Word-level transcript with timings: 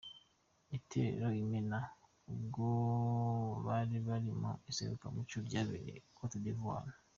Itorero 0.77 1.27
Imena 1.43 1.77
ubwo 2.33 2.67
bari 3.65 3.97
bari 4.07 4.29
mu 4.39 4.51
iserukiramuco 4.69 5.37
ryabereye 5.47 5.95
Cote 6.15 6.37
d' 6.43 6.49
Ivoir. 6.53 6.87